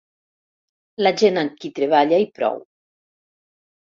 La 1.07 1.11
gent 1.23 1.37
amb 1.41 1.59
qui 1.61 1.71
treballa 1.81 2.21
i 2.25 2.29
prou. 2.39 2.61